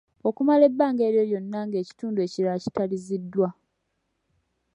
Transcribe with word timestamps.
Okumala 0.29 0.63
ebbanga 0.69 1.01
eryo 1.07 1.23
lyonna 1.29 1.59
ng’ekitundu 1.67 2.19
ekirala 2.25 2.61
kitaliziddwa. 2.63 3.49